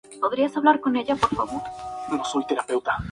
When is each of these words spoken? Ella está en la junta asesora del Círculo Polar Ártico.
Ella 0.35 0.47
está 0.47 0.57
en 0.57 0.65
la 0.65 0.79
junta 0.83 0.99
asesora 1.01 1.03
del 2.09 2.23
Círculo 2.25 2.47
Polar 2.47 2.59
Ártico. 2.61 2.91